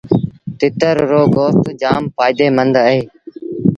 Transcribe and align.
تتر 0.59 0.95
رو 1.09 1.21
گوست 1.35 1.61
جآم 1.81 2.03
ڦآئيدي 2.15 2.47
مند 2.57 2.75
اهي۔ 2.83 2.99